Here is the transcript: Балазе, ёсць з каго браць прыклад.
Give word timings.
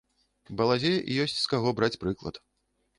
Балазе, 0.61 0.91
ёсць 1.27 1.39
з 1.45 1.55
каго 1.55 1.77
браць 1.83 1.95
прыклад. 2.05 2.45